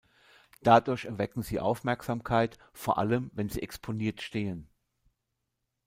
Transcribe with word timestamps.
Dadurch 0.63 1.05
erwecken 1.05 1.43
sie 1.43 1.59
Aufmerksamkeit, 1.59 2.57
vor 2.73 2.97
allem 2.97 3.29
wenn 3.35 3.49
sie 3.49 3.61
exponiert 3.61 4.23
stehen. 4.23 4.67